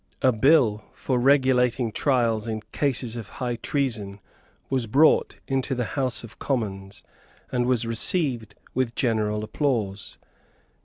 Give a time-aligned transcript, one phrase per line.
[0.23, 4.19] A bill for regulating trials in cases of high treason
[4.67, 7.03] was brought into the House of Commons,
[7.51, 10.17] and was received with general applause.